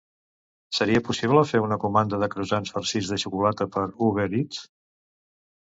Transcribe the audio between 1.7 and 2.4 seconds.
comanda de